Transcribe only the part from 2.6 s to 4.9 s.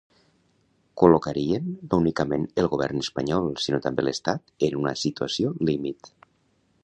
el govern espanyol, sinó també l’estat, en